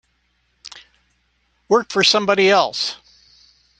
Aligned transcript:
Work 1.69 1.91
for 1.91 2.03
somebody 2.03 2.49
else. 2.49 2.95